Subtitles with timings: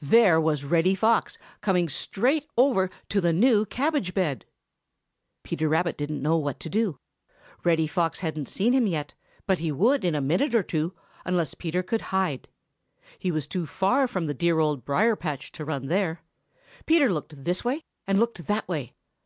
[0.00, 4.46] There was Reddy Fox coming straight over to the new cabbage bed!
[5.42, 7.00] Peter Rabbit didn't know what to do.
[7.64, 9.12] Reddy Fox hadn't seen him yet,
[9.46, 10.94] but he would in a minute or two,
[11.26, 12.48] unless Peter could hide.
[13.18, 16.22] He was too far from the dear Old Briar patch to run there.
[16.86, 18.94] Peter looked this way and looked that way.